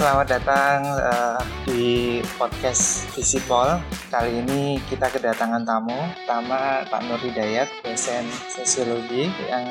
selamat 0.00 0.32
datang 0.32 0.80
uh, 0.96 1.44
di 1.68 2.24
podcast 2.40 3.04
Visipol. 3.12 3.76
Kali 4.08 4.40
ini 4.40 4.80
kita 4.88 5.12
kedatangan 5.12 5.60
tamu. 5.60 5.92
Pertama 6.24 6.88
Pak 6.88 7.04
Nur 7.04 7.20
Hidayat, 7.20 7.68
dosen 7.84 8.24
sosiologi. 8.48 9.28
Yang 9.44 9.68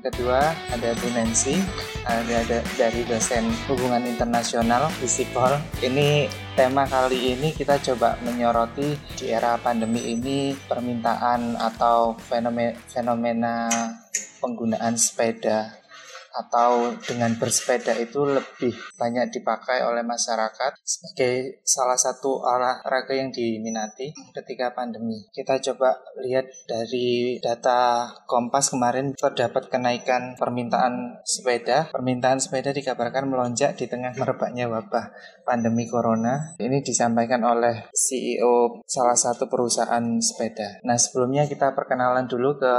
kedua 0.00 0.56
ada 0.72 0.96
Bu 0.96 1.12
Nancy, 1.12 1.60
ada, 2.08 2.40
ada 2.40 2.64
dari 2.80 3.04
dosen 3.04 3.52
hubungan 3.68 4.00
internasional 4.08 4.88
Visipol. 4.96 5.60
Ini 5.84 6.24
tema 6.56 6.88
kali 6.88 7.36
ini 7.36 7.52
kita 7.52 7.76
coba 7.76 8.16
menyoroti 8.24 8.96
di 9.20 9.28
era 9.28 9.60
pandemi 9.60 10.08
ini 10.08 10.56
permintaan 10.56 11.52
atau 11.60 12.16
fenomena, 12.16 12.72
fenomena 12.88 13.68
penggunaan 14.40 14.96
sepeda 14.96 15.84
atau 16.36 16.92
dengan 17.00 17.32
bersepeda 17.40 17.96
itu 17.96 18.28
lebih 18.28 18.76
banyak 19.00 19.32
dipakai 19.32 19.80
oleh 19.88 20.04
masyarakat 20.04 20.76
sebagai 20.84 21.64
salah 21.64 21.96
satu 21.96 22.44
olahraga 22.44 23.16
yang 23.16 23.32
diminati 23.32 24.12
ketika 24.36 24.76
pandemi. 24.76 25.24
Kita 25.32 25.56
coba 25.72 25.96
lihat 26.20 26.44
dari 26.68 27.40
data 27.40 28.08
Kompas 28.26 28.68
kemarin 28.68 29.16
terdapat 29.16 29.72
kenaikan 29.72 30.36
permintaan 30.36 31.22
sepeda. 31.24 31.88
Permintaan 31.94 32.42
sepeda 32.42 32.74
dikabarkan 32.74 33.30
melonjak 33.30 33.78
di 33.78 33.88
tengah 33.88 34.12
merebaknya 34.18 34.68
wabah 34.68 35.14
pandemi 35.46 35.86
corona. 35.86 36.58
Ini 36.58 36.82
disampaikan 36.82 37.46
oleh 37.46 37.86
CEO 37.94 38.82
salah 38.84 39.14
satu 39.14 39.46
perusahaan 39.46 40.02
sepeda. 40.18 40.82
Nah, 40.82 40.98
sebelumnya 40.98 41.46
kita 41.46 41.72
perkenalan 41.72 42.26
dulu 42.26 42.58
ke 42.58 42.74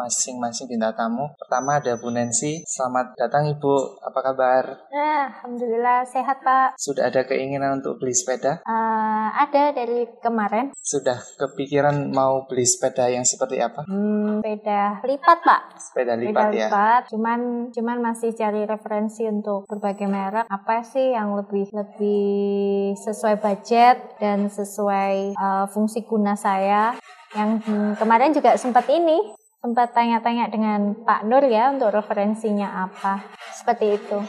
masing-masing 0.00 0.72
bintang 0.72 0.96
tamu. 0.96 1.28
Pertama 1.36 1.78
ada 1.78 2.00
Bu 2.00 2.08
Nancy. 2.08 2.64
Selamat 2.64 2.95
Selamat 2.96 3.12
datang 3.20 3.44
Ibu, 3.52 4.00
apa 4.08 4.20
kabar? 4.24 4.64
Nah, 4.88 5.28
Alhamdulillah 5.28 6.08
sehat 6.08 6.40
Pak. 6.40 6.80
Sudah 6.80 7.12
ada 7.12 7.28
keinginan 7.28 7.84
untuk 7.84 8.00
beli 8.00 8.16
sepeda? 8.16 8.64
Uh, 8.64 9.28
ada 9.36 9.76
dari 9.76 10.08
kemarin. 10.24 10.72
Sudah 10.80 11.20
kepikiran 11.36 12.08
mau 12.08 12.48
beli 12.48 12.64
sepeda 12.64 13.12
yang 13.12 13.28
seperti 13.28 13.60
apa? 13.60 13.84
Hmm, 13.84 14.40
sepeda 14.40 15.04
lipat 15.04 15.38
Pak. 15.44 15.62
Sepeda 15.76 16.16
lipat 16.16 16.40
sepeda 16.40 16.56
ya? 16.56 16.68
lipat, 16.72 17.00
cuman 17.12 17.40
cuman 17.76 17.96
masih 18.00 18.32
cari 18.32 18.64
referensi 18.64 19.28
untuk 19.28 19.68
berbagai 19.68 20.08
merek. 20.08 20.48
Apa 20.48 20.80
sih 20.80 21.12
yang 21.12 21.36
lebih 21.36 21.68
lebih 21.76 22.96
sesuai 22.96 23.44
budget 23.44 24.16
dan 24.16 24.48
sesuai 24.48 25.36
uh, 25.36 25.68
fungsi 25.68 26.00
guna 26.00 26.32
saya? 26.32 26.96
Yang 27.36 27.68
hmm, 27.68 28.00
kemarin 28.00 28.32
juga 28.32 28.56
sempat 28.56 28.88
ini 28.88 29.35
sempat 29.66 29.90
tanya-tanya 29.90 30.46
dengan 30.46 30.94
Pak 31.02 31.26
Nur 31.26 31.42
ya 31.42 31.74
untuk 31.74 31.90
referensinya 31.90 32.86
apa 32.86 33.18
seperti 33.50 33.98
itu. 33.98 34.22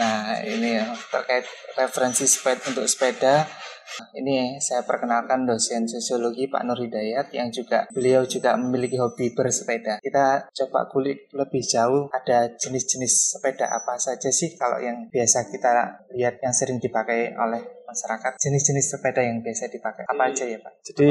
Nah 0.00 0.40
ini 0.40 0.80
ya 0.80 0.88
terkait 1.12 1.44
referensi 1.76 2.24
sepeda 2.24 2.72
untuk 2.72 2.88
sepeda 2.88 3.44
ini 4.16 4.56
saya 4.62 4.86
perkenalkan 4.86 5.44
dosen 5.44 5.84
sosiologi 5.84 6.46
Pak 6.46 6.62
Nur 6.64 6.78
Hidayat 6.78 7.28
yang 7.34 7.52
juga 7.52 7.84
beliau 7.90 8.22
juga 8.24 8.54
memiliki 8.56 8.96
hobi 8.96 9.34
bersepeda. 9.34 9.98
Kita 10.00 10.48
coba 10.48 10.86
kulik 10.88 11.28
lebih 11.34 11.60
jauh 11.60 12.06
ada 12.14 12.48
jenis-jenis 12.54 13.36
sepeda 13.36 13.68
apa 13.68 13.98
saja 13.98 14.30
sih 14.30 14.54
kalau 14.54 14.78
yang 14.78 15.10
biasa 15.10 15.50
kita 15.50 16.06
lihat 16.14 16.38
yang 16.40 16.54
sering 16.54 16.78
dipakai 16.78 17.34
oleh 17.34 17.60
masyarakat. 17.84 18.38
Jenis-jenis 18.38 18.86
sepeda 18.96 19.20
yang 19.26 19.42
biasa 19.42 19.66
dipakai 19.68 20.06
apa 20.06 20.22
aja 20.30 20.44
ya 20.46 20.58
Pak? 20.62 20.72
Jadi 20.86 21.10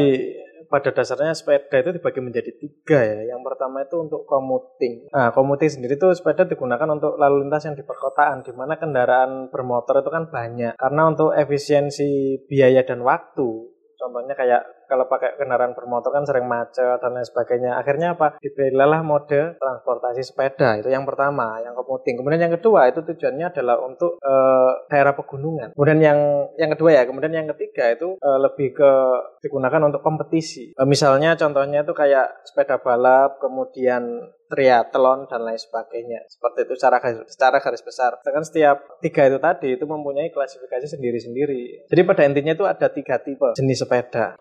pada 0.67 0.89
dasarnya 0.91 1.31
sepeda 1.31 1.79
itu 1.79 1.95
dibagi 1.95 2.19
menjadi 2.19 2.51
tiga 2.57 2.99
ya. 2.99 3.35
Yang 3.35 3.41
pertama 3.45 3.85
itu 3.85 3.95
untuk 3.95 4.25
commuting. 4.25 5.07
Nah, 5.13 5.29
commuting 5.31 5.69
sendiri 5.69 5.95
itu 5.95 6.09
sepeda 6.17 6.43
digunakan 6.49 6.89
untuk 6.89 7.15
lalu 7.15 7.45
lintas 7.45 7.69
yang 7.69 7.77
di 7.77 7.85
perkotaan, 7.85 8.43
di 8.43 8.51
mana 8.51 8.75
kendaraan 8.75 9.53
bermotor 9.53 10.01
itu 10.01 10.09
kan 10.09 10.27
banyak. 10.27 10.73
Karena 10.75 11.01
untuk 11.07 11.35
efisiensi 11.35 12.41
biaya 12.49 12.81
dan 12.83 13.05
waktu, 13.05 13.47
contohnya 13.99 14.33
kayak 14.33 14.78
kalau 14.89 15.05
pakai 15.05 15.37
kendaraan 15.37 15.77
bermotor 15.77 16.09
kan 16.09 16.25
sering 16.25 16.49
macet 16.49 16.97
dan 16.97 17.13
lain 17.13 17.23
sebagainya. 17.23 17.77
Akhirnya 17.77 18.17
apa? 18.17 18.41
Dipilihlah 18.41 19.05
mode 19.05 19.61
transportasi 19.61 20.25
sepeda. 20.25 20.81
Itu 20.81 20.89
yang 20.89 21.05
pertama, 21.05 21.61
yang 21.61 21.77
commuting. 21.77 22.17
Kemudian 22.17 22.49
yang 22.49 22.53
kedua 22.57 22.89
itu 22.89 23.05
tujuannya 23.05 23.53
adalah 23.53 23.77
untuk 23.85 24.17
e, 24.17 24.33
daerah 24.89 25.13
pegunungan. 25.13 25.77
Kemudian 25.77 25.99
yang 26.01 26.19
yang 26.57 26.73
kedua 26.73 26.97
ya, 26.97 27.03
kemudian 27.05 27.31
yang 27.31 27.47
ketiga 27.53 27.93
itu 27.93 28.17
e, 28.17 28.29
lebih 28.41 28.73
ke 28.73 28.91
digunakan 29.45 29.79
untuk 29.85 30.01
kompetisi. 30.01 30.73
E, 30.73 30.81
misalnya 30.89 31.37
contohnya 31.37 31.85
itu 31.85 31.93
kayak 31.93 32.41
sepeda 32.49 32.81
balap, 32.81 33.37
kemudian 33.37 34.33
triathlon 34.49 35.29
dan 35.29 35.45
lain 35.45 35.61
sebagainya. 35.61 36.25
Seperti 36.25 36.65
itu 36.65 36.73
secara 36.75 36.97
garis, 36.97 37.21
secara 37.29 37.57
garis 37.61 37.85
besar. 37.85 38.17
Sedangkan 38.19 38.43
setiap 38.43 38.77
tiga 38.99 39.29
itu 39.29 39.37
tadi 39.37 39.67
itu 39.77 39.85
mempunyai 39.85 40.33
klasifikasi 40.33 40.89
sendiri-sendiri. 40.89 41.85
Jadi 41.85 42.01
pada 42.01 42.25
intinya 42.25 42.57
itu 42.57 42.65
ada 42.65 42.89
tiga 42.89 43.21
tipe 43.21 43.53
jenis 43.53 43.85
sepeda. 43.85 44.33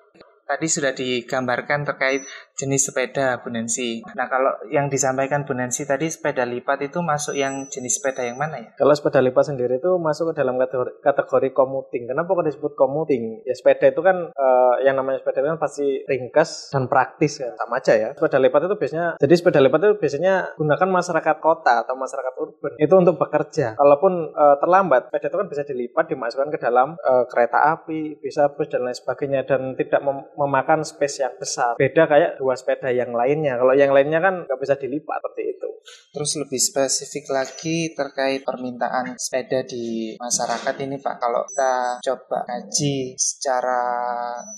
Tadi 0.49 0.65
sudah 0.65 0.97
digambarkan 0.97 1.85
terkait 1.85 2.25
jenis 2.59 2.91
sepeda 2.91 3.39
Bu 3.41 3.55
Nancy. 3.55 4.03
Nah 4.19 4.27
kalau 4.27 4.51
yang 4.75 4.91
disampaikan 4.91 5.47
Bu 5.47 5.55
Nancy 5.55 5.87
tadi 5.87 6.11
sepeda 6.11 6.43
lipat 6.43 6.91
itu 6.91 6.99
masuk 6.99 7.39
yang 7.39 7.71
jenis 7.71 8.03
sepeda 8.03 8.27
yang 8.27 8.37
mana 8.37 8.59
ya? 8.59 8.69
Kalau 8.75 8.93
sepeda 8.93 9.23
lipat 9.23 9.55
sendiri 9.55 9.79
itu 9.79 9.95
masuk 9.97 10.35
ke 10.35 10.43
dalam 10.43 10.59
kategori, 10.59 10.99
kategori 11.01 11.49
commuting. 11.55 12.11
Kenapa 12.11 12.35
kok 12.35 12.47
disebut 12.51 12.73
commuting? 12.75 13.47
Ya 13.47 13.55
sepeda 13.55 13.95
itu 13.95 14.03
kan 14.03 14.35
uh, 14.35 14.75
yang 14.83 14.99
namanya 14.99 15.23
sepeda 15.23 15.47
itu 15.47 15.49
kan 15.55 15.61
pasti 15.63 15.87
ringkas 16.11 16.75
dan 16.75 16.91
praktis 16.91 17.39
ya. 17.39 17.55
Sama 17.55 17.79
aja 17.79 17.95
ya. 17.95 18.11
Sepeda 18.19 18.43
lipat 18.43 18.61
itu 18.67 18.75
biasanya, 18.75 19.07
jadi 19.23 19.35
sepeda 19.39 19.61
lipat 19.63 19.81
itu 19.87 19.95
biasanya 20.03 20.35
gunakan 20.59 20.89
masyarakat 20.91 21.37
kota 21.39 21.87
atau 21.87 21.95
masyarakat 21.95 22.35
urban. 22.43 22.73
Itu 22.83 22.95
untuk 22.99 23.17
bekerja. 23.23 23.79
Kalaupun 23.79 24.35
uh, 24.35 24.57
terlambat, 24.59 25.09
sepeda 25.09 25.31
itu 25.31 25.39
kan 25.39 25.49
bisa 25.49 25.63
dilipat, 25.63 26.05
dimasukkan 26.11 26.49
ke 26.51 26.59
dalam 26.59 26.99
uh, 26.99 27.25
kereta 27.31 27.79
api, 27.79 28.19
bisa 28.19 28.51
bus 28.51 28.67
dan 28.67 28.83
lain 28.83 28.97
sebagainya 28.99 29.47
dan 29.47 29.79
tidak 29.79 30.03
mem 30.03 30.27
memakan 30.35 30.83
space 30.83 31.23
yang 31.23 31.35
besar. 31.39 31.79
Beda 31.79 32.09
kayak 32.09 32.41
dua 32.49 32.57
sepeda 32.57 32.89
yang 32.89 33.13
lainnya. 33.13 33.61
Kalau 33.61 33.77
yang 33.77 33.93
lainnya 33.93 34.25
kan 34.25 34.49
nggak 34.49 34.57
bisa 34.57 34.81
dilipat 34.81 35.21
seperti 35.21 35.43
itu. 35.53 35.69
Terus 36.09 36.31
lebih 36.41 36.57
spesifik 36.57 37.29
lagi 37.29 37.93
terkait 37.93 38.41
permintaan 38.41 39.21
sepeda 39.21 39.69
di 39.69 40.17
masyarakat 40.17 40.75
ini 40.81 40.97
Pak. 40.97 41.17
Kalau 41.21 41.45
kita 41.45 42.01
coba 42.01 42.49
kaji 42.49 43.13
secara 43.21 43.83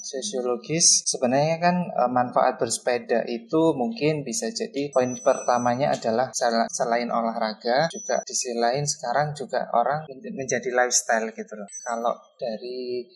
sosiologis, 0.06 1.02
sebenarnya 1.02 1.58
kan 1.58 1.76
e, 1.90 2.02
manfaat 2.06 2.62
bersepeda 2.62 3.26
itu 3.26 3.74
mungkin 3.74 4.22
bisa 4.22 4.46
jadi 4.54 4.94
poin 4.94 5.10
pertamanya 5.18 5.90
adalah 5.90 6.30
selain 6.70 7.10
olahraga, 7.10 7.90
juga 7.90 8.22
di 8.22 8.34
sisi 8.34 8.54
lain 8.54 8.86
sekarang 8.86 9.34
juga 9.34 9.66
orang 9.74 10.06
menjadi 10.06 10.70
lifestyle 10.70 11.34
gitu 11.34 11.58
loh. 11.58 11.66
Kalau 11.82 12.14
dari 12.38 13.10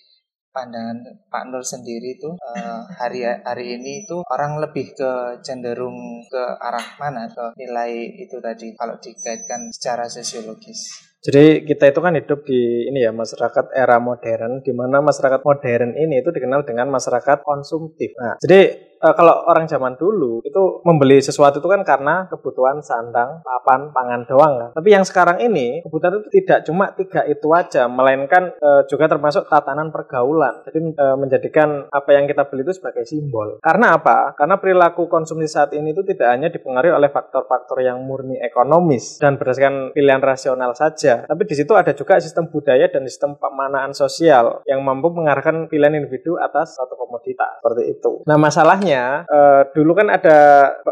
pandangan 0.55 1.03
Pak 1.27 1.51
Nur 1.51 1.67
sendiri 1.67 2.15
itu 2.15 2.31
uh, 2.31 2.81
hari 2.95 3.27
hari 3.27 3.75
ini 3.75 4.07
itu 4.07 4.23
orang 4.31 4.63
lebih 4.63 4.95
ke 4.95 5.43
cenderung 5.43 6.23
ke 6.31 6.43
arah 6.63 6.95
mana 7.03 7.27
ke 7.27 7.59
nilai 7.59 8.15
itu 8.23 8.39
tadi 8.39 8.71
kalau 8.79 8.95
dikaitkan 9.03 9.75
secara 9.75 10.07
sosiologis. 10.07 11.14
Jadi 11.25 11.65
kita 11.65 11.89
itu 11.89 12.01
kan 12.05 12.13
hidup 12.13 12.45
di 12.45 12.85
ini 12.93 13.01
ya 13.01 13.09
masyarakat 13.09 13.73
era 13.73 13.97
modern 13.97 14.61
di 14.61 14.77
mana 14.77 15.01
masyarakat 15.01 15.41
modern 15.41 15.97
ini 15.97 16.21
itu 16.21 16.29
dikenal 16.29 16.69
dengan 16.69 16.93
masyarakat 16.93 17.41
konsumtif. 17.41 18.13
Nah, 18.21 18.37
jadi 18.45 18.93
uh, 19.05 19.15
kalau 19.15 19.45
orang 19.45 19.69
zaman 19.69 20.01
dulu 20.01 20.41
itu 20.41 20.63
membeli 20.89 21.21
sesuatu 21.21 21.61
itu 21.61 21.69
kan 21.69 21.85
karena 21.85 22.25
kebutuhan 22.33 22.81
sandang, 22.81 23.45
papan, 23.45 23.93
pangan 23.93 24.23
doang 24.25 24.55
kan. 24.57 24.71
Tapi 24.73 24.89
yang 24.89 25.05
sekarang 25.05 25.45
ini 25.45 25.85
kebutuhan 25.85 26.25
itu 26.25 26.29
tidak 26.41 26.59
cuma 26.65 26.97
tiga 26.97 27.21
itu 27.29 27.49
aja, 27.53 27.85
melainkan 27.87 28.57
uh, 28.57 28.89
juga 28.89 29.09
termasuk 29.13 29.47
tatanan 29.53 29.93
pergaulan. 29.93 30.65
Jadi 30.65 30.79
uh, 30.97 31.17
menjadikan 31.21 31.89
apa 31.93 32.11
yang 32.17 32.25
kita 32.25 32.49
beli 32.49 32.65
itu 32.65 32.81
sebagai 32.81 33.05
simbol. 33.05 33.61
Karena 33.61 34.01
apa? 34.01 34.33
Karena 34.33 34.57
perilaku 34.57 35.07
konsumsi 35.07 35.47
saat 35.47 35.77
ini 35.77 35.93
itu 35.93 36.01
tidak 36.07 36.29
hanya 36.33 36.49
dipengaruhi 36.49 36.97
oleh 36.97 37.13
faktor-faktor 37.13 37.85
yang 37.85 38.01
murni 38.01 38.41
ekonomis 38.41 39.21
dan 39.21 39.37
berdasarkan 39.37 39.93
pilihan 39.93 40.23
rasional 40.25 40.73
saja, 40.73 41.14
tapi 41.23 41.43
di 41.47 41.55
situ 41.55 41.73
ada 41.79 41.95
juga 41.95 42.19
sistem 42.19 42.51
budaya 42.51 42.91
dan 42.91 43.07
sistem 43.07 43.39
pemanaan 43.39 43.95
sosial 43.95 44.67
yang 44.67 44.83
mampu 44.83 45.15
mengarahkan 45.15 45.71
pilihan 45.71 45.95
individu 45.95 46.35
atas 46.43 46.75
satu 46.75 46.99
komoditas 46.99 47.63
seperti 47.63 47.95
itu. 47.95 48.27
Nah 48.27 48.37
masalahnya 48.37 49.23
uh, 49.31 49.63
dulu 49.71 49.95
kan 49.95 50.11
ada 50.11 50.37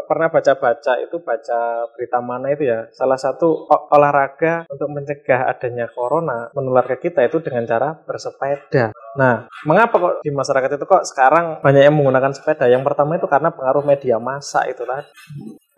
pernah 0.07 0.31
baca-baca 0.31 0.93
itu 1.03 1.19
baca 1.19 1.59
berita 1.93 2.19
mana 2.23 2.55
itu 2.55 2.63
ya 2.69 2.87
salah 2.95 3.19
satu 3.19 3.67
olahraga 3.91 4.63
untuk 4.71 4.87
mencegah 4.89 5.51
adanya 5.51 5.91
corona 5.91 6.47
menular 6.55 6.87
ke 6.87 7.09
kita 7.09 7.25
itu 7.27 7.43
dengan 7.43 7.67
cara 7.67 7.93
bersepeda. 7.93 8.95
Nah, 9.13 9.45
mengapa 9.69 9.95
kok 10.01 10.13
di 10.25 10.33
masyarakat 10.33 10.69
itu 10.73 10.85
kok 10.89 11.05
sekarang 11.05 11.61
banyak 11.61 11.85
yang 11.85 11.93
menggunakan 11.93 12.33
sepeda? 12.33 12.65
Yang 12.65 12.83
pertama 12.89 13.21
itu 13.21 13.29
karena 13.29 13.53
pengaruh 13.53 13.85
media 13.85 14.17
massa 14.17 14.65
itu 14.65 14.81
tadi. 14.81 15.05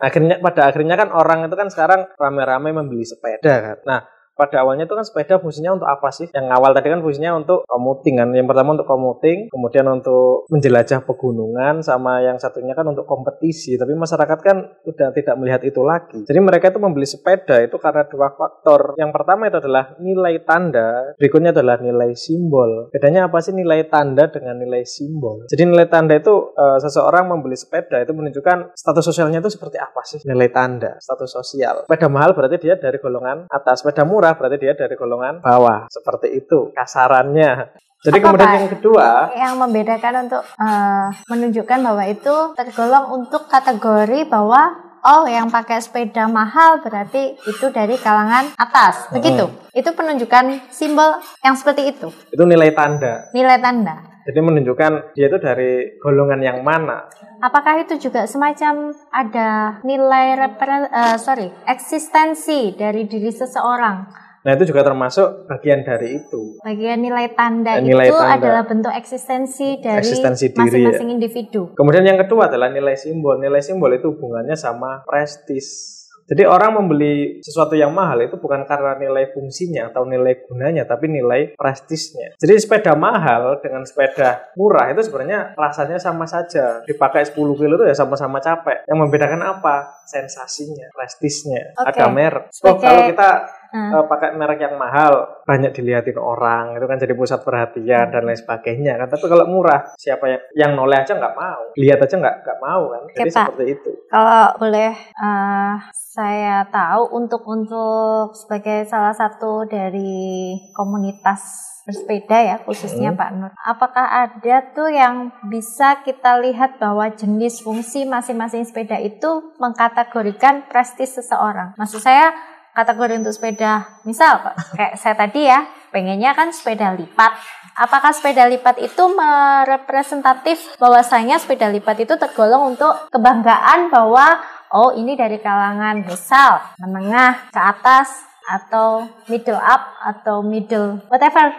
Akhirnya 0.00 0.40
pada 0.40 0.68
akhirnya 0.68 0.96
kan 0.96 1.08
orang 1.12 1.48
itu 1.48 1.56
kan 1.56 1.68
sekarang 1.68 2.00
rame-rame 2.16 2.72
membeli 2.72 3.04
sepeda 3.04 3.54
kan. 3.60 3.76
Nah, 3.84 4.00
pada 4.36 4.62
awalnya 4.62 4.84
itu 4.84 4.92
kan 4.92 5.02
sepeda 5.02 5.40
fungsinya 5.40 5.80
untuk 5.80 5.88
apa 5.88 6.12
sih? 6.12 6.28
Yang 6.30 6.46
awal 6.52 6.70
tadi 6.76 6.92
kan 6.92 7.00
fungsinya 7.00 7.32
untuk 7.40 7.64
commuting 7.64 8.14
kan. 8.20 8.28
Yang 8.36 8.48
pertama 8.52 8.76
untuk 8.76 8.88
commuting, 8.88 9.38
kemudian 9.48 9.86
untuk 9.88 10.44
menjelajah 10.52 11.00
pegunungan, 11.08 11.80
sama 11.80 12.20
yang 12.20 12.36
satunya 12.36 12.76
kan 12.76 12.84
untuk 12.84 13.08
kompetisi. 13.08 13.80
Tapi 13.80 13.96
masyarakat 13.96 14.38
kan 14.44 14.56
udah 14.84 15.08
tidak 15.16 15.34
melihat 15.40 15.64
itu 15.64 15.80
lagi. 15.80 16.20
Jadi 16.28 16.38
mereka 16.44 16.68
itu 16.68 16.78
membeli 16.78 17.08
sepeda 17.08 17.64
itu 17.64 17.80
karena 17.80 18.04
dua 18.04 18.36
faktor. 18.36 18.92
Yang 19.00 19.10
pertama 19.16 19.48
itu 19.48 19.56
adalah 19.56 19.96
nilai 19.96 20.44
tanda, 20.44 21.16
berikutnya 21.16 21.56
adalah 21.56 21.80
nilai 21.80 22.12
simbol. 22.12 22.92
Bedanya 22.92 23.32
apa 23.32 23.40
sih 23.40 23.56
nilai 23.56 23.88
tanda 23.88 24.28
dengan 24.28 24.60
nilai 24.60 24.84
simbol? 24.84 25.48
Jadi 25.48 25.64
nilai 25.64 25.88
tanda 25.88 26.12
itu 26.12 26.52
e, 26.52 26.64
seseorang 26.84 27.24
membeli 27.30 27.56
sepeda 27.56 28.04
itu 28.04 28.12
menunjukkan 28.12 28.76
status 28.76 29.04
sosialnya 29.08 29.40
itu 29.40 29.48
seperti 29.48 29.80
apa 29.80 30.04
sih? 30.04 30.20
Nilai 30.28 30.52
tanda, 30.52 31.00
status 31.00 31.32
sosial. 31.32 31.88
Sepeda 31.88 32.12
mahal 32.12 32.36
berarti 32.36 32.60
dia 32.60 32.76
dari 32.76 33.00
golongan 33.00 33.48
atas, 33.48 33.80
sepeda 33.80 34.04
murah 34.04 34.25
berarti 34.34 34.56
dia 34.58 34.74
dari 34.74 34.98
golongan 34.98 35.38
bawah. 35.38 35.86
Seperti 35.86 36.34
itu 36.34 36.74
kasarannya. 36.74 37.84
Jadi 38.06 38.18
Apa, 38.22 38.24
kemudian 38.28 38.46
Pak? 38.46 38.56
yang 38.58 38.70
kedua, 38.70 39.08
yang 39.34 39.54
membedakan 39.58 40.14
untuk 40.28 40.42
eh, 40.58 41.06
menunjukkan 41.26 41.78
bahwa 41.82 42.04
itu 42.06 42.34
tergolong 42.54 43.06
untuk 43.22 43.46
kategori 43.50 44.30
bahwa 44.30 44.85
oh 45.06 45.24
yang 45.30 45.46
pakai 45.46 45.78
sepeda 45.78 46.26
mahal 46.26 46.82
berarti 46.82 47.38
itu 47.46 47.66
dari 47.70 47.94
kalangan 47.94 48.50
atas. 48.58 49.06
Begitu. 49.14 49.46
Itu 49.70 49.94
penunjukan 49.94 50.66
simbol 50.74 51.22
yang 51.46 51.54
seperti 51.54 51.94
itu? 51.94 52.10
Itu 52.34 52.42
nilai 52.42 52.74
tanda. 52.74 53.30
nilai 53.30 53.62
tanda. 53.62 54.02
Jadi 54.26 54.42
menunjukkan 54.42 55.14
dia 55.14 55.30
itu 55.30 55.38
dari 55.38 56.02
golongan 56.02 56.42
yang 56.42 56.58
mana. 56.66 57.06
apakah 57.36 57.84
itu 57.84 58.00
juga 58.00 58.24
semacam 58.24 58.90
ada 59.12 59.78
nilai 59.84 60.40
refer 60.40 60.88
eh, 60.88 61.16
sorry 61.20 61.52
eksistensi 61.68 62.72
dari 62.72 63.04
diri 63.04 63.28
seseorang 63.28 64.25
Nah 64.46 64.54
itu 64.54 64.70
juga 64.70 64.86
termasuk 64.86 65.50
bagian 65.50 65.82
dari 65.82 66.22
itu. 66.22 66.62
bagian 66.62 67.02
nilai 67.02 67.34
tanda 67.34 67.82
Nilai 67.82 68.06
itu 68.06 68.14
tanda. 68.14 68.38
adalah 68.38 68.62
bentuk 68.62 68.94
eksistensi 68.94 69.82
dari 69.82 70.06
masing-masing 70.06 71.10
individu 71.10 71.74
Kemudian 71.74 72.06
yang 72.06 72.18
kedua 72.22 72.46
adalah 72.46 72.70
nilai 72.70 72.94
simbol. 72.94 73.42
Nilai 73.42 73.58
simbol 73.58 73.90
itu 73.90 74.14
hubungannya 74.14 74.54
sama 74.54 75.02
prestis. 75.02 75.96
Jadi 76.26 76.42
orang 76.42 76.82
membeli 76.82 77.38
sesuatu 77.38 77.78
yang 77.78 77.94
mahal 77.94 78.18
itu 78.18 78.34
bukan 78.42 78.66
karena 78.66 78.98
nilai 78.98 79.30
fungsinya 79.30 79.94
atau 79.94 80.02
nilai 80.02 80.42
gunanya, 80.42 80.82
tapi 80.82 81.06
nilai 81.06 81.54
prestisnya. 81.54 82.34
Jadi 82.34 82.52
sepeda 82.58 82.98
mahal 82.98 83.62
dengan 83.62 83.86
sepeda 83.86 84.50
murah 84.58 84.90
itu 84.90 85.06
sebenarnya 85.06 85.54
rasanya 85.54 86.02
sama 86.02 86.26
saja. 86.26 86.82
Dipakai 86.82 87.30
10 87.30 87.38
kilo 87.54 87.78
itu 87.78 87.86
ya 87.86 87.94
sama-sama 87.94 88.42
capek. 88.42 88.82
Yang 88.90 88.98
membedakan 89.06 89.42
apa? 89.46 90.02
Sensasinya, 90.02 90.90
prestisnya. 90.90 91.78
Oke. 91.78 91.94
Ada 91.94 92.06
merek. 92.10 92.50
Oh, 92.66 92.74
kalau 92.74 93.06
kita 93.06 93.30
Eh, 93.76 94.04
pakai 94.08 94.32
merek 94.32 94.56
yang 94.58 94.74
mahal 94.74 95.12
banyak 95.44 95.70
dilihatin 95.70 96.16
orang 96.16 96.74
itu 96.74 96.86
kan 96.88 96.96
jadi 96.96 97.12
pusat 97.12 97.44
perhatian 97.44 98.08
dan 98.08 98.24
lain 98.24 98.34
sebagainya 98.34 98.96
kan 98.96 99.06
tapi 99.06 99.28
kalau 99.28 99.44
murah 99.44 99.84
siapa 99.94 100.24
yang 100.26 100.42
yang 100.56 100.70
noleh 100.72 100.96
aja 100.96 101.12
nggak 101.12 101.36
mau 101.36 101.60
lihat 101.76 102.00
aja 102.00 102.16
nggak 102.16 102.36
nggak 102.40 102.58
mau 102.58 102.82
kan 102.88 103.02
jadi 103.12 103.28
Oke, 103.28 103.36
Pak. 103.36 103.44
seperti 103.52 103.64
itu 103.76 103.90
Kalau 104.08 104.46
boleh 104.56 104.92
eh, 104.96 105.74
saya 105.92 106.64
tahu 106.72 107.02
untuk 107.12 107.44
untuk 107.44 108.32
sebagai 108.32 108.88
salah 108.88 109.12
satu 109.12 109.68
dari 109.68 110.56
komunitas 110.72 111.42
bersepeda 111.84 112.38
ya 112.42 112.56
khususnya 112.64 113.12
Hmm. 113.12 113.20
Pak 113.20 113.30
Nur. 113.36 113.52
Apakah 113.62 114.06
ada 114.26 114.56
tuh 114.74 114.90
yang 114.90 115.30
bisa 115.46 116.02
kita 116.02 116.40
lihat 116.42 116.82
bahwa 116.82 117.06
jenis 117.12 117.62
fungsi 117.62 118.02
masing-masing 118.02 118.66
sepeda 118.66 118.98
itu 118.98 119.54
mengkategorikan 119.62 120.66
prestis 120.66 121.14
seseorang? 121.14 121.78
Maksud 121.78 122.02
saya 122.02 122.34
kategori 122.76 123.24
untuk 123.24 123.32
sepeda, 123.32 124.04
misal 124.04 124.52
kayak 124.76 125.00
saya 125.00 125.16
tadi 125.16 125.48
ya, 125.48 125.64
pengennya 125.88 126.36
kan 126.36 126.52
sepeda 126.52 126.92
lipat. 126.92 127.32
Apakah 127.72 128.12
sepeda 128.12 128.44
lipat 128.44 128.76
itu 128.84 129.04
merepresentatif 129.16 130.76
bahwasanya 130.76 131.40
sepeda 131.40 131.72
lipat 131.72 132.04
itu 132.04 132.20
tergolong 132.20 132.76
untuk 132.76 133.08
kebanggaan 133.08 133.88
bahwa 133.88 134.44
oh 134.76 134.92
ini 134.92 135.16
dari 135.16 135.40
kalangan 135.40 136.04
besar, 136.04 136.76
menengah, 136.76 137.48
ke 137.48 137.60
atas 137.60 138.35
atau 138.46 139.10
middle 139.26 139.58
up 139.58 139.82
atau 140.06 140.40
middle 140.46 141.02
whatever 141.10 141.50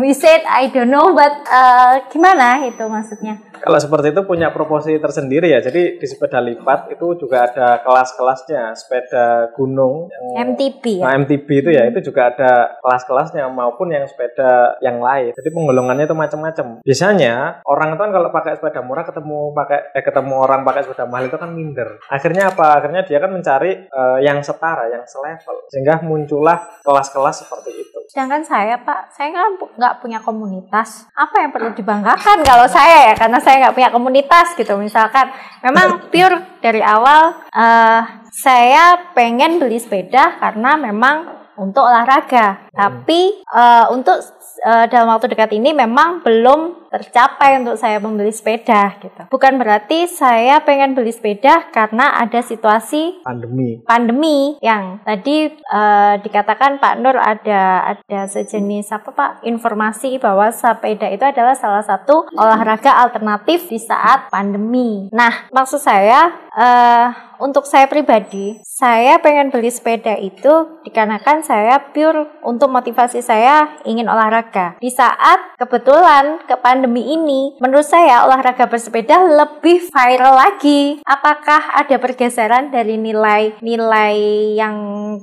we 0.00 0.16
said 0.16 0.40
I 0.48 0.72
don't 0.72 0.90
know 0.90 1.12
but 1.12 1.44
uh, 1.46 2.02
gimana 2.08 2.64
itu 2.64 2.82
maksudnya 2.88 3.38
kalau 3.60 3.76
seperti 3.76 4.16
itu 4.16 4.24
punya 4.24 4.48
proporsi 4.50 4.96
tersendiri 4.96 5.52
ya 5.52 5.60
jadi 5.60 6.00
di 6.00 6.06
sepeda 6.08 6.40
lipat 6.40 6.96
itu 6.96 7.20
juga 7.20 7.44
ada 7.44 7.84
kelas-kelasnya 7.84 8.72
sepeda 8.72 9.52
gunung 9.52 10.08
yang 10.08 10.56
MTB 10.56 11.04
ya 11.04 11.10
Nah, 11.10 11.18
MTB 11.26 11.48
itu 11.58 11.70
ya, 11.74 11.90
itu 11.90 11.98
juga 12.06 12.30
ada 12.30 12.78
kelas-kelasnya 12.78 13.50
maupun 13.50 13.90
yang 13.90 14.06
sepeda 14.06 14.78
yang 14.78 15.02
lain. 15.02 15.34
Jadi 15.34 15.50
penggolongannya 15.50 16.06
itu 16.06 16.14
macam-macam. 16.14 16.86
Biasanya 16.86 17.66
orang 17.66 17.98
itu 17.98 17.98
kan 17.98 18.10
kalau 18.14 18.28
pakai 18.30 18.52
sepeda 18.54 18.80
murah 18.86 19.02
ketemu 19.02 19.50
pakai 19.50 19.90
eh 19.90 20.04
ketemu 20.06 20.34
orang 20.38 20.62
pakai 20.62 20.86
sepeda 20.86 21.10
mahal 21.10 21.26
itu 21.26 21.34
kan 21.34 21.50
minder. 21.50 21.98
Akhirnya 22.06 22.54
apa? 22.54 22.78
Akhirnya 22.78 23.02
dia 23.02 23.18
kan 23.18 23.34
mencari 23.34 23.90
eh, 23.90 24.18
yang 24.22 24.38
setara, 24.46 24.86
yang 24.86 25.02
selevel. 25.02 25.66
Sehingga 25.66 25.98
muncullah 26.30 26.78
kelas-kelas 26.86 27.42
seperti 27.42 27.70
itu. 27.74 27.98
Sedangkan 28.06 28.46
saya 28.46 28.78
Pak, 28.78 29.10
saya 29.10 29.34
kan 29.34 29.58
nggak 29.58 29.98
punya 29.98 30.22
komunitas. 30.22 31.10
Apa 31.18 31.42
yang 31.42 31.50
perlu 31.50 31.74
dibanggakan 31.74 32.46
kalau 32.46 32.70
saya 32.70 33.10
ya? 33.10 33.14
Karena 33.18 33.42
saya 33.42 33.66
nggak 33.66 33.74
punya 33.74 33.90
komunitas 33.90 34.54
gitu. 34.54 34.78
Misalkan, 34.78 35.34
memang 35.66 36.06
pure 36.06 36.62
dari 36.62 36.78
awal 36.86 37.34
eh, 37.50 38.00
saya 38.30 39.10
pengen 39.10 39.58
beli 39.58 39.82
sepeda 39.82 40.38
karena 40.38 40.78
memang 40.78 41.42
untuk 41.58 41.82
olahraga. 41.82 42.70
Tapi 42.70 43.42
eh, 43.42 43.86
untuk 43.90 44.22
eh, 44.62 44.86
dalam 44.86 45.10
waktu 45.10 45.34
dekat 45.34 45.50
ini 45.50 45.74
memang 45.74 46.22
belum 46.22 46.89
tercapai 46.90 47.62
untuk 47.62 47.78
saya 47.78 48.02
membeli 48.02 48.34
sepeda 48.34 48.98
gitu. 48.98 49.22
Bukan 49.30 49.56
berarti 49.56 50.10
saya 50.10 50.60
pengen 50.66 50.98
beli 50.98 51.14
sepeda 51.14 51.70
karena 51.70 52.18
ada 52.18 52.42
situasi 52.42 53.22
Pandemi. 53.22 53.80
pandemi 53.86 54.58
yang 54.58 54.98
tadi 55.06 55.54
eh, 55.54 56.14
dikatakan 56.20 56.82
Pak 56.82 56.94
Nur 56.98 57.16
ada 57.16 57.94
ada 57.94 58.20
sejenis 58.26 58.90
apa 58.90 59.10
Pak 59.14 59.30
informasi 59.46 60.18
bahwa 60.18 60.50
sepeda 60.50 61.06
itu 61.08 61.22
adalah 61.22 61.54
salah 61.54 61.86
satu 61.86 62.26
olahraga 62.34 62.98
alternatif 63.00 63.70
di 63.70 63.78
saat 63.78 64.28
pandemi. 64.28 65.08
Nah, 65.14 65.46
maksud 65.54 65.78
saya 65.78 66.34
eh, 66.58 67.08
untuk 67.40 67.64
saya 67.64 67.88
pribadi, 67.88 68.60
saya 68.60 69.16
pengen 69.24 69.48
beli 69.48 69.72
sepeda 69.72 70.12
itu 70.20 70.82
dikarenakan 70.84 71.40
saya 71.40 71.80
pure 71.90 72.44
untuk 72.44 72.68
motivasi 72.68 73.24
saya 73.24 73.80
ingin 73.88 74.04
olahraga. 74.04 74.76
Di 74.76 74.92
saat 74.92 75.49
kebetulan 75.60 76.40
ke 76.48 76.56
pandemi 76.56 77.12
ini, 77.12 77.60
menurut 77.60 77.84
saya 77.84 78.24
olahraga 78.24 78.64
bersepeda 78.64 79.20
lebih 79.20 79.92
viral 79.92 80.34
lagi. 80.40 81.04
Apakah 81.04 81.76
ada 81.76 82.00
pergeseran 82.00 82.72
dari 82.72 82.96
nilai-nilai 82.96 84.16
yang 84.56 84.76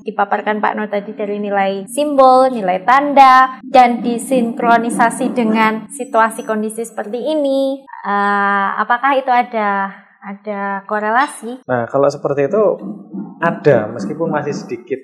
dipaparkan 0.05 0.62
Pak 0.62 0.73
Nur 0.77 0.93
tadi 0.93 1.17
dari 1.17 1.41
nilai 1.41 1.89
simbol, 1.89 2.53
nilai 2.53 2.85
tanda, 2.85 3.57
dan 3.65 4.05
disinkronisasi 4.05 5.33
dengan 5.33 5.89
situasi 5.89 6.45
kondisi 6.45 6.85
seperti 6.85 7.17
ini? 7.17 7.81
Eh, 8.05 8.67
apakah 8.77 9.17
itu 9.17 9.33
ada 9.33 9.89
ada 10.27 10.83
korelasi? 10.83 11.63
Nah, 11.65 11.88
kalau 11.88 12.12
seperti 12.12 12.51
itu 12.51 12.63
ada, 13.39 13.86
meskipun 13.88 14.27
masih 14.27 14.51
sedikit. 14.51 14.98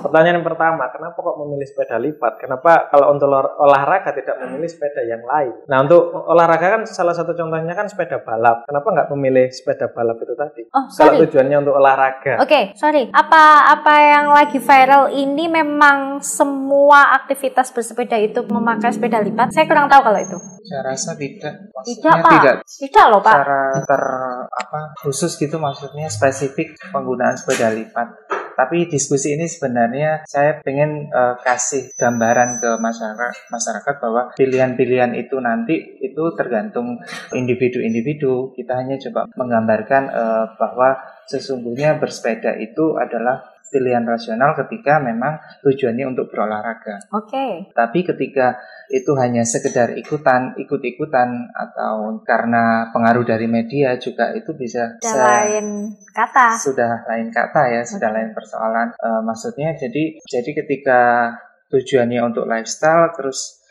Pertanyaan 0.00 0.40
yang 0.40 0.46
pertama, 0.46 0.88
kenapa 0.88 1.14
kok 1.14 1.36
memilih 1.38 1.64
sepeda 1.64 1.96
lipat? 1.96 2.32
Kenapa 2.38 2.88
kalau 2.88 3.12
untuk 3.12 3.26
olah- 3.26 3.54
olahraga 3.58 4.10
tidak 4.10 4.36
memilih 4.40 4.66
sepeda 4.66 5.02
yang 5.02 5.20
lain? 5.22 5.52
Nah, 5.66 5.82
untuk 5.82 6.00
olahraga 6.08 6.66
kan 6.72 6.82
salah 6.84 7.12
satu 7.12 7.32
contohnya 7.32 7.72
kan 7.72 7.84
sepeda 7.84 8.18
balap. 8.18 8.64
Kenapa 8.64 8.88
nggak 8.88 9.08
memilih 9.10 9.46
sepeda 9.48 9.88
balap 9.88 10.16
itu 10.16 10.32
tadi? 10.32 10.62
Oh, 10.68 10.86
Kalau 10.86 11.12
sorry. 11.12 11.20
tujuannya 11.24 11.56
untuk 11.58 11.74
olahraga. 11.74 12.34
Oke, 12.40 12.72
sorry. 12.74 13.08
Apa 13.08 13.44
apa 13.70 13.94
yang 13.94 14.26
lagi 14.28 14.56
viral 14.56 15.12
ini 15.12 15.44
memang 15.46 16.18
semua 16.20 17.12
aktivitas 17.14 17.70
bersepeda 17.70 18.16
itu 18.16 18.40
memakai 18.42 18.90
sepeda 18.90 19.20
lipat? 19.20 19.52
Saya 19.52 19.64
kurang 19.64 19.86
tahu 19.86 20.00
kalau 20.02 20.18
itu. 20.18 20.38
Saya 20.62 20.82
rasa 20.84 21.14
tidak. 21.14 21.54
Tidak, 21.78 22.10
Maksudnya 22.10 22.12
Pak. 22.18 22.32
Tidak 22.32 22.56
Tidak 22.66 23.06
loh, 23.06 23.20
Pak. 23.20 23.34
secara 23.36 23.60
ter 23.78 24.02
apa 24.50 24.78
khusus 24.98 25.32
gitu 25.34 25.56
maksudnya 25.56 26.08
spesifik 26.08 26.74
penggunaan 26.90 27.36
sepeda 27.36 27.65
lipat. 27.72 28.26
Tapi 28.56 28.88
diskusi 28.88 29.36
ini 29.36 29.44
sebenarnya 29.44 30.24
saya 30.24 30.64
pengen 30.64 31.12
eh, 31.12 31.34
kasih 31.44 31.92
gambaran 31.92 32.56
ke 32.56 32.70
masyarakat 32.80 33.52
masyarakat 33.52 33.94
bahwa 34.00 34.32
pilihan-pilihan 34.32 35.12
itu 35.12 35.36
nanti 35.44 35.76
itu 36.00 36.24
tergantung 36.32 36.96
individu-individu. 37.36 38.56
Kita 38.56 38.80
hanya 38.80 38.96
coba 38.96 39.28
menggambarkan 39.36 40.02
eh, 40.08 40.44
bahwa 40.56 40.96
sesungguhnya 41.28 42.00
bersepeda 42.00 42.56
itu 42.56 42.96
adalah 42.96 43.55
pilihan 43.76 44.08
rasional 44.08 44.56
ketika 44.56 44.96
memang 45.04 45.36
tujuannya 45.60 46.08
untuk 46.08 46.32
berolahraga. 46.32 47.04
Oke. 47.12 47.28
Okay. 47.28 47.52
Tapi 47.76 48.08
ketika 48.08 48.56
itu 48.88 49.12
hanya 49.20 49.44
sekedar 49.44 49.92
ikutan, 50.00 50.56
ikut-ikutan 50.56 51.52
atau 51.52 52.16
karena 52.24 52.88
pengaruh 52.96 53.28
dari 53.28 53.44
media 53.44 54.00
juga 54.00 54.32
itu 54.32 54.56
bisa 54.56 54.96
se 55.04 55.12
lain 55.12 55.92
kata. 56.16 56.56
Sudah 56.56 57.04
lain 57.04 57.28
kata 57.28 57.62
ya, 57.68 57.82
okay. 57.84 57.92
sudah 57.92 58.08
lain 58.14 58.32
persoalan. 58.32 58.96
E, 58.96 59.08
maksudnya 59.20 59.76
jadi 59.76 60.16
jadi 60.24 60.50
ketika 60.64 61.00
tujuannya 61.68 62.20
untuk 62.24 62.48
lifestyle 62.48 63.12
terus 63.12 63.65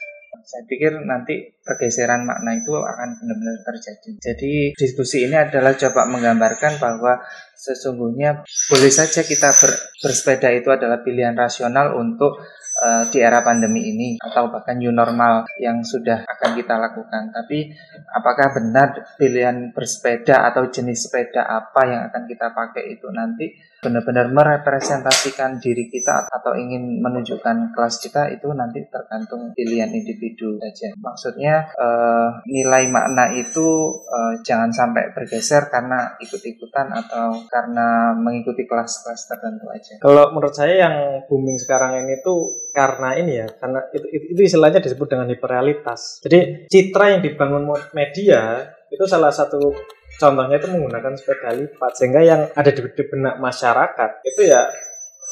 saya 0.46 0.64
pikir 0.70 1.02
nanti 1.02 1.58
pergeseran 1.66 2.22
makna 2.22 2.54
itu 2.54 2.78
akan 2.78 3.18
benar-benar 3.18 3.58
terjadi. 3.66 4.10
Jadi 4.22 4.54
diskusi 4.78 5.26
ini 5.26 5.34
adalah 5.34 5.74
coba 5.74 6.06
menggambarkan 6.06 6.78
bahwa 6.78 7.18
sesungguhnya 7.58 8.46
boleh 8.46 8.92
saja 8.94 9.26
kita 9.26 9.50
ber, 9.50 9.72
bersepeda 10.06 10.54
itu 10.54 10.70
adalah 10.70 11.02
pilihan 11.02 11.34
rasional 11.34 11.98
untuk 11.98 12.38
uh, 12.82 13.04
di 13.10 13.18
era 13.24 13.42
pandemi 13.42 13.90
ini 13.90 14.22
atau 14.22 14.52
bahkan 14.54 14.78
new 14.78 14.92
normal 14.94 15.50
yang 15.58 15.82
sudah 15.82 16.28
akan 16.28 16.52
kita 16.54 16.76
lakukan. 16.78 17.34
Tapi 17.34 17.72
apakah 18.14 18.54
benar 18.54 19.18
pilihan 19.18 19.74
bersepeda 19.74 20.46
atau 20.52 20.68
jenis 20.70 21.10
sepeda 21.10 21.48
apa 21.48 21.82
yang 21.88 22.02
akan 22.12 22.24
kita 22.30 22.54
pakai 22.54 22.94
itu 22.94 23.08
nanti 23.10 23.50
benar-benar 23.86 24.34
merepresentasikan 24.34 25.62
diri 25.62 25.86
kita 25.86 26.26
atau 26.26 26.58
ingin 26.58 26.98
menunjukkan 27.06 27.78
kelas 27.78 28.02
kita 28.02 28.34
itu 28.34 28.50
nanti 28.58 28.82
tergantung 28.90 29.54
pilihan 29.54 29.94
individu 29.94 30.58
saja. 30.58 30.98
Maksudnya 30.98 31.70
uh, 31.78 32.42
nilai 32.50 32.90
makna 32.90 33.30
itu 33.38 33.94
uh, 34.02 34.34
jangan 34.42 34.74
sampai 34.74 35.14
bergeser 35.14 35.70
karena 35.70 36.18
ikut-ikutan 36.18 36.90
atau 36.90 37.46
karena 37.46 38.18
mengikuti 38.18 38.66
kelas-kelas 38.66 39.30
tertentu 39.30 39.70
aja. 39.70 40.02
Kalau 40.02 40.34
menurut 40.34 40.58
saya 40.58 40.90
yang 40.90 40.96
booming 41.30 41.62
sekarang 41.62 42.02
ini 42.02 42.26
tuh 42.26 42.66
karena 42.74 43.16
ini 43.16 43.40
ya, 43.40 43.48
karena 43.56 43.80
itu, 43.94 44.08
itu, 44.12 44.26
itu 44.36 44.42
istilahnya 44.52 44.84
disebut 44.84 45.08
dengan 45.08 45.32
hiperrealitas. 45.32 46.20
Jadi 46.26 46.68
citra 46.68 47.16
yang 47.16 47.22
dibangun 47.24 47.64
media 47.96 48.68
itu 48.92 49.06
salah 49.08 49.32
satu 49.32 49.72
contohnya 50.16 50.56
itu 50.58 50.68
menggunakan 50.72 51.14
sepeda 51.20 51.50
lipat 51.56 51.92
sehingga 51.96 52.22
yang 52.24 52.42
ada 52.56 52.72
di, 52.72 52.82
di 52.82 53.04
benak 53.08 53.36
masyarakat 53.40 54.10
itu 54.24 54.42
ya 54.48 54.68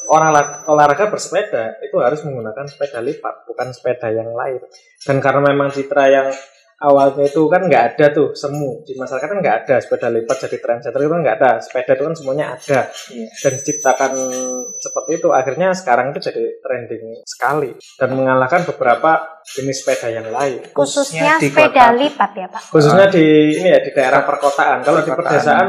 orang 0.08 0.36
olahraga 0.68 1.08
bersepeda 1.08 1.80
itu 1.80 1.96
harus 2.00 2.20
menggunakan 2.24 2.68
sepeda 2.68 3.00
lipat 3.00 3.48
bukan 3.48 3.72
sepeda 3.72 4.12
yang 4.12 4.30
lain. 4.36 4.60
Dan 5.00 5.20
karena 5.20 5.40
memang 5.52 5.72
citra 5.72 6.04
yang 6.12 6.28
awalnya 6.84 7.24
itu 7.24 7.42
kan 7.48 7.64
nggak 7.64 7.84
ada 7.96 8.06
tuh 8.12 8.36
semu. 8.36 8.84
Di 8.84 8.92
masyarakat 8.92 9.24
kan 9.24 9.38
nggak 9.40 9.56
ada 9.64 9.76
sepeda 9.80 10.08
lipat 10.12 10.36
jadi 10.44 10.56
trendsetter 10.60 11.00
itu 11.00 11.10
kan 11.10 11.20
nggak 11.24 11.36
ada. 11.40 11.52
Sepeda 11.64 11.92
itu 11.96 12.04
kan 12.04 12.14
semuanya 12.14 12.46
ada. 12.52 12.80
Iya. 13.14 13.26
dan 13.40 13.52
diciptakan 13.60 14.12
seperti 14.80 15.10
itu 15.20 15.28
akhirnya 15.32 15.68
sekarang 15.72 16.12
itu 16.12 16.20
jadi 16.20 16.44
trending 16.60 17.04
sekali. 17.24 17.70
Dan 17.96 18.10
mengalahkan 18.20 18.68
beberapa 18.68 19.40
jenis 19.44 19.84
sepeda 19.84 20.08
yang 20.12 20.28
lain. 20.28 20.60
Khususnya 20.76 21.40
di 21.40 21.48
sepeda 21.48 21.92
kota. 21.92 21.96
lipat 21.96 22.30
ya 22.36 22.46
pak? 22.52 22.62
Khususnya 22.68 23.06
di 23.08 23.26
ini 23.60 23.68
ya 23.72 23.80
di 23.80 23.90
daerah 23.92 24.20
perkotaan. 24.24 24.84
Kalau 24.84 25.00
di 25.00 25.10
pedesaan 25.12 25.68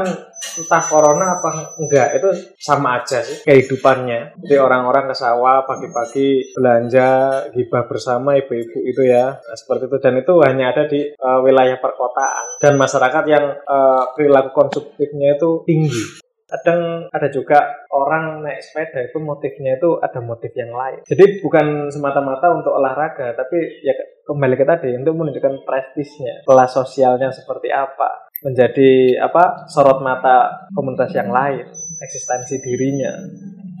entah 0.56 0.82
corona 0.84 1.40
apa 1.40 1.76
enggak 1.80 2.08
itu 2.20 2.28
sama 2.56 3.02
aja 3.02 3.20
sih 3.20 3.44
kehidupannya. 3.44 4.40
Jadi 4.40 4.56
orang-orang 4.56 5.10
ke 5.10 5.14
sawah 5.16 5.64
pagi-pagi 5.64 6.56
belanja 6.56 7.08
gibah 7.52 7.84
bersama 7.88 8.36
ibu-ibu 8.36 8.84
itu 8.84 9.02
ya 9.04 9.36
nah, 9.36 9.56
seperti 9.56 9.88
itu. 9.88 9.96
Dan 10.00 10.14
itu 10.20 10.34
hanya 10.44 10.64
ada 10.72 10.82
di 10.88 11.00
uh, 11.16 11.40
wilayah 11.44 11.78
perkotaan. 11.80 12.60
Dan 12.60 12.80
masyarakat 12.80 13.24
yang 13.28 13.44
uh, 13.64 14.12
perilaku 14.12 14.50
konsumtifnya 14.52 15.36
itu 15.36 15.64
tinggi. 15.64 16.24
Kadang 16.46 17.10
ada 17.10 17.26
juga 17.26 17.58
orang 17.90 18.38
naik 18.46 18.62
sepeda 18.62 19.02
itu 19.02 19.18
motifnya 19.18 19.82
itu 19.82 19.98
ada 19.98 20.22
motif 20.22 20.54
yang 20.54 20.70
lain. 20.70 21.02
Jadi 21.02 21.42
bukan 21.42 21.90
semata-mata 21.90 22.54
untuk 22.54 22.70
olahraga, 22.70 23.34
tapi 23.34 23.82
ya 23.82 23.90
kembali 24.22 24.54
ke 24.54 24.62
tadi 24.62 24.94
untuk 24.94 25.18
menunjukkan 25.18 25.66
prestisnya, 25.66 26.46
kelas 26.46 26.70
sosialnya 26.70 27.34
seperti 27.34 27.74
apa, 27.74 28.25
menjadi 28.44 29.20
apa 29.22 29.68
sorot 29.70 30.04
mata 30.04 30.68
komunitas 30.76 31.12
yang 31.16 31.32
lain, 31.32 31.64
eksistensi 32.00 32.60
dirinya 32.60 33.12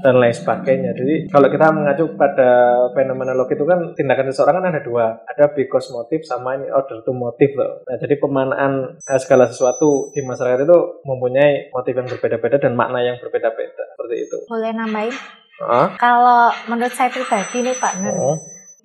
dan 0.00 0.20
lain 0.20 0.32
sebagainya. 0.32 0.92
Jadi 0.92 1.32
kalau 1.32 1.48
kita 1.48 1.72
mengacu 1.72 2.04
pada 2.20 2.76
fenomenologi 2.92 3.56
itu 3.56 3.64
kan 3.64 3.80
tindakan 3.96 4.28
seseorang 4.28 4.60
kan 4.60 4.72
ada 4.72 4.82
dua, 4.84 5.06
ada 5.24 5.44
because 5.56 5.88
motif 5.92 6.24
sama 6.24 6.56
ini 6.56 6.68
order 6.68 7.00
to 7.04 7.12
motif 7.16 7.52
loh. 7.56 7.80
Nah 7.88 7.96
jadi 7.96 8.14
pemanaan 8.20 9.00
eh, 9.00 9.20
segala 9.20 9.48
sesuatu 9.48 10.12
di 10.12 10.20
masyarakat 10.24 10.68
itu 10.68 10.78
mempunyai 11.04 11.72
motif 11.72 11.92
yang 11.96 12.08
berbeda-beda 12.08 12.56
dan 12.60 12.72
makna 12.76 13.00
yang 13.00 13.16
berbeda-beda 13.20 13.82
seperti 13.96 14.14
itu. 14.28 14.36
Boleh 14.48 14.72
nambahin? 14.72 15.14
Huh? 15.56 15.88
Kalau 15.96 16.52
menurut 16.68 16.92
saya 16.92 17.08
pribadi 17.08 17.64
nih 17.64 17.76
Pak 17.80 17.92
Nur, 18.04 18.12
uh 18.12 18.36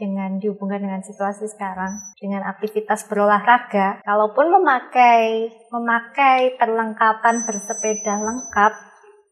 dengan 0.01 0.41
dihubungkan 0.41 0.81
dengan 0.81 1.05
situasi 1.05 1.45
sekarang 1.45 1.93
dengan 2.17 2.41
aktivitas 2.49 3.05
berolahraga. 3.05 4.01
Kalaupun 4.01 4.49
memakai 4.49 5.53
memakai 5.69 6.57
perlengkapan 6.57 7.45
bersepeda 7.45 8.17
lengkap 8.17 8.90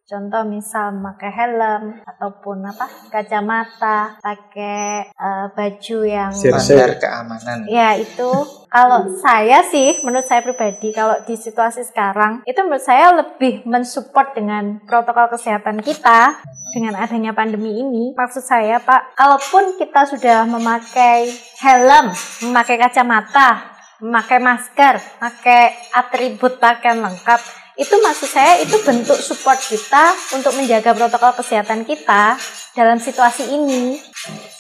Contoh 0.10 0.42
misal 0.42 0.98
memakai 0.98 1.30
helm 1.30 2.01
ataupun 2.01 2.66
apa 2.66 2.89
kacamata, 3.13 4.18
pakai 4.18 5.13
uh, 5.13 5.54
baju 5.54 5.98
yang 6.01 6.34
standar 6.34 6.98
keamanan. 6.98 7.70
Ya 7.70 7.94
itu 7.94 8.25
kalau 8.74 9.06
saya 9.22 9.62
sih 9.62 10.01
menurut 10.01 10.25
saya 10.25 10.42
pribadi 10.42 10.98
kalau 10.98 11.13
di 11.30 11.38
situasi 11.38 11.86
sekarang 11.86 12.42
itu 12.50 12.58
menurut 12.66 12.82
saya 12.82 13.13
lebih 13.22 13.62
mensupport 13.70 14.34
dengan 14.34 14.82
protokol 14.89 15.30
kesehatan 15.30 15.78
kita 15.86 16.42
dengan 16.74 16.98
adanya 16.98 17.38
pandemi 17.38 17.78
ini. 17.78 18.18
Maksud 18.18 18.42
saya 18.42 18.82
Pak, 18.82 19.13
kalaupun 19.13 19.78
kita 19.78 20.10
sudah 20.10 20.50
memakai 20.50 21.30
helm, 21.62 22.10
memakai 22.50 22.82
kacamata, 22.82 23.78
memakai 24.01 24.42
masker, 24.42 25.22
pakai 25.22 25.94
atribut 25.94 26.58
pakaian 26.58 26.98
lengkap, 26.98 27.68
itu 27.79 27.95
maksud 27.95 28.27
saya 28.27 28.59
itu 28.59 28.75
bentuk 28.83 29.15
support 29.24 29.55
kita 29.55 30.12
untuk 30.36 30.51
menjaga 30.59 30.91
protokol 30.91 31.31
kesehatan 31.39 31.88
kita 31.88 32.36
dalam 32.75 33.00
situasi 33.00 33.55
ini. 33.55 33.95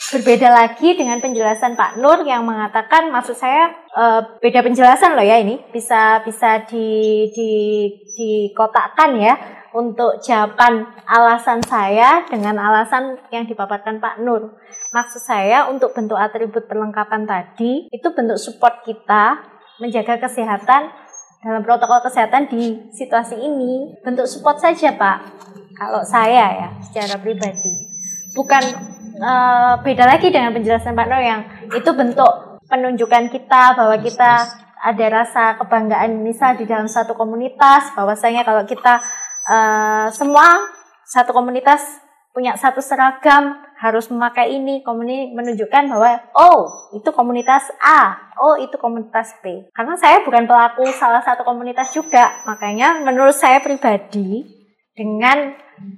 Berbeda 0.09 0.47
lagi 0.49 0.95
dengan 0.95 1.19
penjelasan 1.19 1.75
Pak 1.75 1.99
Nur 1.99 2.23
yang 2.23 2.47
mengatakan 2.47 3.11
maksud 3.11 3.35
saya 3.35 3.75
e, 3.91 4.03
beda 4.39 4.63
penjelasan 4.63 5.13
loh 5.13 5.21
ya 5.21 5.37
ini 5.37 5.59
bisa 5.69 6.23
bisa 6.23 6.63
di 6.65 7.27
di 7.35 7.51
dikotakkan 8.15 9.19
ya 9.19 9.35
untuk 9.75 10.17
jawaban 10.23 10.87
alasan 11.05 11.61
saya 11.61 12.25
dengan 12.25 12.57
alasan 12.57 13.19
yang 13.35 13.45
dipaparkan 13.45 13.99
Pak 13.99 14.23
Nur. 14.23 14.57
Maksud 14.95 15.21
saya 15.21 15.67
untuk 15.67 15.91
bentuk 15.91 16.17
atribut 16.17 16.65
perlengkapan 16.71 17.27
tadi 17.27 17.91
itu 17.91 18.07
bentuk 18.15 18.39
support 18.39 18.81
kita 18.87 19.43
menjaga 19.77 20.19
kesehatan 20.23 21.08
dalam 21.39 21.63
protokol 21.63 22.03
kesehatan 22.03 22.51
di 22.51 22.91
situasi 22.91 23.35
ini. 23.39 23.95
Bentuk 24.03 24.27
support 24.27 24.59
saja 24.59 24.95
Pak. 24.95 25.17
Kalau 25.75 26.03
saya 26.03 26.45
ya 26.55 26.69
secara 26.83 27.19
pribadi. 27.19 27.87
Bukan 28.35 28.63
uh, 29.23 29.73
beda 29.81 30.05
lagi 30.05 30.29
dengan 30.29 30.51
penjelasan 30.51 30.93
Pak 30.95 31.07
Nur 31.07 31.21
yang 31.23 31.41
itu 31.71 31.91
bentuk 31.95 32.59
penunjukan 32.69 33.31
kita 33.33 33.73
bahwa 33.73 33.97
kita 33.97 34.31
ada 34.79 35.05
rasa 35.11 35.59
kebanggaan 35.59 36.23
misal 36.23 36.55
di 36.55 36.63
dalam 36.63 36.87
satu 36.87 37.17
komunitas 37.17 37.91
bahwasanya 37.97 38.47
kalau 38.47 38.63
kita 38.63 39.03
uh, 39.49 40.07
semua 40.13 40.71
satu 41.03 41.35
komunitas 41.35 41.99
punya 42.31 42.55
satu 42.55 42.79
seragam 42.79 43.59
harus 43.79 44.11
memakai 44.11 44.59
ini. 44.59 44.83
Komunitas 44.83 45.31
menunjukkan 45.33 45.83
bahwa 45.87 46.11
oh 46.35 46.91
itu 46.93 47.09
komunitas 47.15 47.71
A. 47.79 48.31
Oh 48.39 48.59
itu 48.59 48.75
komunitas 48.75 49.33
B. 49.39 49.71
Karena 49.71 49.95
saya 49.95 50.21
bukan 50.27 50.45
pelaku 50.45 50.83
salah 50.91 51.23
satu 51.23 51.47
komunitas 51.47 51.95
juga. 51.95 52.43
Makanya 52.43 52.99
menurut 53.01 53.35
saya 53.35 53.63
pribadi 53.63 54.43
dengan 54.93 55.55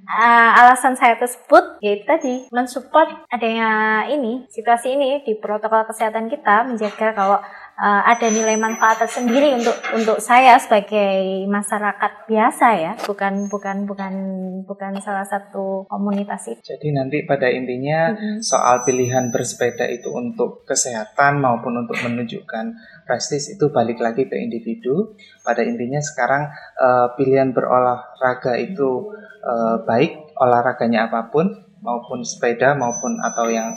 uh, 0.08 0.50
alasan 0.62 0.94
saya 0.94 1.18
tersebut 1.18 1.82
yaitu 1.82 2.04
tadi 2.06 2.34
mensupport 2.54 3.26
adanya 3.28 4.02
ini 4.08 4.46
situasi 4.48 4.94
ini 4.94 5.22
di 5.26 5.36
protokol 5.36 5.86
kesehatan 5.88 6.30
kita 6.30 6.64
menjaga 6.66 7.12
kalau 7.12 7.38
uh, 7.78 8.02
ada 8.04 8.28
nilai 8.28 8.58
manfaat 8.58 9.02
tersendiri 9.02 9.56
untuk 9.56 9.76
untuk 9.94 10.18
saya 10.20 10.58
sebagai 10.60 11.46
masyarakat 11.48 12.12
biasa 12.28 12.66
ya, 12.76 12.92
bukan 13.06 13.48
bukan 13.48 13.88
bukan 13.88 14.14
bukan 14.66 14.92
salah 15.00 15.24
satu 15.24 15.86
komunitas 15.88 16.46
itu. 16.52 16.60
Jadi 16.62 16.92
nanti 16.92 17.24
pada 17.24 17.48
intinya 17.48 18.12
mm-hmm. 18.12 18.36
soal 18.44 18.86
pilihan 18.86 19.32
bersepeda 19.34 19.88
itu 19.88 20.12
untuk 20.12 20.62
kesehatan 20.68 21.40
maupun 21.40 21.86
untuk 21.86 21.96
menunjukkan 22.02 22.76
prestis 23.06 23.50
itu 23.52 23.70
balik 23.74 23.98
lagi 23.98 24.28
ke 24.30 24.36
individu. 24.36 25.14
Pada 25.42 25.66
intinya 25.66 25.98
sekarang 25.98 26.50
uh, 26.78 27.14
pilihan 27.18 27.50
berolahraga 27.50 28.58
itu 28.62 29.10
uh, 29.42 29.82
baik 29.84 30.32
olahraganya 30.38 31.10
apa 31.10 31.28
pun 31.28 31.50
maupun 31.82 32.22
sepeda 32.22 32.78
maupun 32.78 33.18
atau 33.18 33.50
yang 33.50 33.76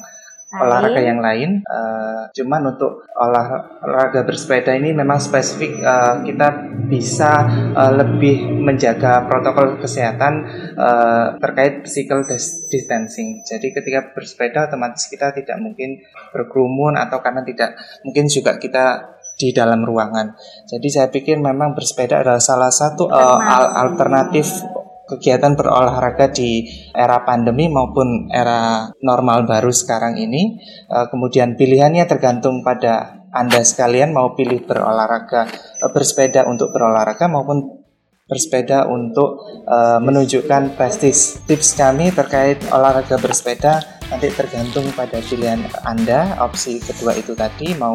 olahraga 0.56 1.02
yang 1.02 1.20
lain. 1.20 1.66
Uh, 1.68 2.30
cuman 2.32 2.76
untuk 2.76 3.04
olahraga 3.18 4.24
bersepeda 4.24 4.78
ini 4.78 4.96
memang 4.96 5.20
spesifik 5.20 5.82
uh, 5.84 6.22
kita 6.24 6.48
bisa 6.86 7.44
uh, 7.76 7.92
lebih 7.92 8.46
menjaga 8.62 9.26
protokol 9.26 9.82
kesehatan 9.82 10.46
uh, 10.78 11.36
terkait 11.42 11.84
physical 11.84 12.24
distancing. 12.70 13.42
Jadi 13.44 13.74
ketika 13.74 14.14
bersepeda 14.16 14.70
otomatis 14.70 15.10
kita 15.10 15.34
tidak 15.36 15.58
mungkin 15.60 16.00
berkerumun 16.32 16.96
atau 16.96 17.20
karena 17.20 17.42
tidak 17.44 17.76
mungkin 18.06 18.30
juga 18.30 18.56
kita 18.62 19.18
di 19.36 19.52
dalam 19.52 19.84
ruangan. 19.84 20.32
Jadi 20.64 20.88
saya 20.88 21.08
pikir 21.12 21.36
memang 21.42 21.76
bersepeda 21.76 22.24
adalah 22.24 22.40
salah 22.40 22.72
satu 22.72 23.12
uh, 23.12 23.40
alternatif 23.84 24.64
kegiatan 25.06 25.54
berolahraga 25.54 26.30
di 26.34 26.66
era 26.92 27.22
pandemi 27.24 27.70
maupun 27.70 28.30
era 28.34 28.90
normal 29.02 29.46
baru 29.46 29.70
sekarang 29.70 30.18
ini. 30.18 30.58
Uh, 30.90 31.08
kemudian 31.10 31.56
pilihannya 31.56 32.06
tergantung 32.10 32.66
pada 32.66 33.26
Anda 33.32 33.62
sekalian 33.62 34.12
mau 34.12 34.34
pilih 34.34 34.66
berolahraga 34.66 35.48
uh, 35.82 35.92
bersepeda 35.94 36.50
untuk 36.50 36.74
berolahraga 36.74 37.30
maupun 37.30 37.86
bersepeda 38.26 38.90
untuk 38.90 39.38
uh, 39.70 40.02
menunjukkan 40.02 40.74
prestis. 40.74 41.38
Tips 41.46 41.78
kami 41.78 42.10
terkait 42.10 42.58
olahraga 42.74 43.22
bersepeda 43.22 43.95
nanti 44.10 44.28
tergantung 44.34 44.86
pada 44.94 45.18
pilihan 45.22 45.66
Anda. 45.86 46.38
Opsi 46.42 46.82
kedua 46.82 47.18
itu 47.18 47.34
tadi 47.34 47.74
mau 47.78 47.94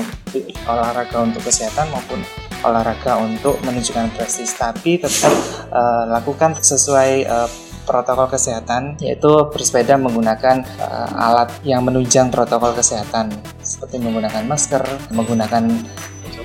olahraga 0.67 1.23
untuk 1.23 1.43
kesehatan 1.47 1.91
maupun 1.91 2.21
olahraga 2.67 3.21
untuk 3.21 3.59
menunjukkan 3.65 4.13
prestis. 4.15 4.55
Tapi 4.55 5.01
tetap 5.01 5.33
uh, 5.71 6.05
lakukan 6.11 6.59
sesuai 6.59 7.13
uh, 7.27 7.51
protokol 7.89 8.31
kesehatan 8.31 8.95
yaitu 9.03 9.31
bersepeda 9.51 9.99
menggunakan 9.99 10.63
uh, 10.79 11.27
alat 11.27 11.51
yang 11.67 11.83
menunjang 11.83 12.31
protokol 12.31 12.71
kesehatan 12.77 13.33
seperti 13.65 13.99
menggunakan 13.99 14.47
masker, 14.47 14.85
menggunakan 15.11 15.67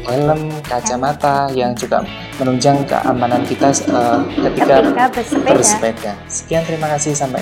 helm, 0.06 0.54
kacamata 0.64 1.50
yang 1.52 1.74
juga 1.74 2.06
menunjang 2.38 2.86
keamanan 2.86 3.42
kita 3.44 3.74
uh, 3.90 4.22
ketika, 4.50 4.82
ketika 4.82 5.06
bersepeda. 5.12 5.54
bersepeda. 5.58 6.12
Sekian 6.30 6.64
terima 6.64 6.88
kasih 6.94 7.18
sampai 7.18 7.42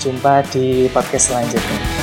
jumpa 0.00 0.42
di 0.52 0.88
podcast 0.90 1.32
selanjutnya. 1.32 1.99